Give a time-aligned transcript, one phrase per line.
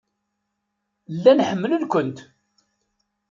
[1.15, 2.17] Llan ḥemmlen-kent.